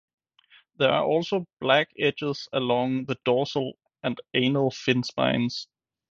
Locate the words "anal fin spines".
4.33-5.67